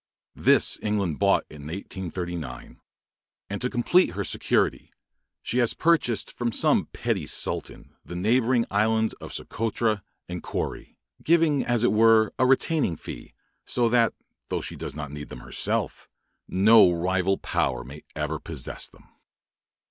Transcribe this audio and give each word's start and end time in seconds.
This 0.33 0.79
England 0.81 1.19
bought 1.19 1.45
in 1.47 1.67
1839. 1.67 2.79
And 3.51 3.61
to 3.61 3.69
complete 3.69 4.13
her 4.13 4.23
security, 4.23 4.91
she 5.43 5.59
has 5.59 5.75
purchased 5.75 6.31
from 6.33 6.51
some 6.51 6.87
petty 6.91 7.27
sultan 7.27 7.95
the 8.03 8.15
neighbouring 8.15 8.65
islands 8.71 9.13
of 9.21 9.31
Socotra 9.31 10.01
and 10.27 10.41
Kouri, 10.41 10.97
giving, 11.23 11.63
as 11.63 11.83
it 11.83 11.91
were, 11.93 12.33
a 12.39 12.47
retaining 12.47 12.95
fee, 12.95 13.35
so 13.63 13.89
that, 13.89 14.15
though 14.49 14.59
she 14.59 14.75
does 14.75 14.95
not 14.95 15.11
need 15.11 15.29
them 15.29 15.41
herself, 15.41 16.09
no 16.47 16.91
rival 16.91 17.37
power 17.37 17.83
may 17.83 18.01
ever 18.15 18.39
possess 18.39 18.89
them. 18.89 19.07